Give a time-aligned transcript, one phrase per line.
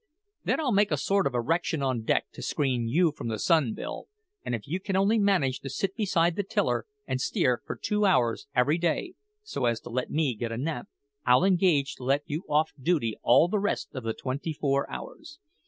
[0.43, 3.75] Then I'll make a sort of erection on deck to screen you from the sun,
[3.75, 4.07] Bill;
[4.43, 8.03] and if you can only manage to sit beside the tiller and steer for two
[8.03, 10.87] hours every day, so as to let me get a nap,
[11.23, 15.37] I'll engage to let you off duty all the rest of the twenty four hours.